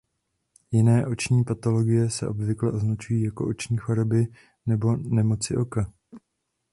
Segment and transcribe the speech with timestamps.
[0.71, 4.27] Jiné oční patologie se obvykle označují jako oční choroby
[4.65, 5.93] nebo nemoci oka.